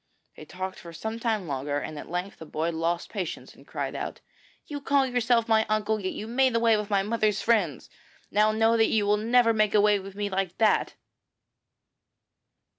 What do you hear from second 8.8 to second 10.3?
you will never make away with me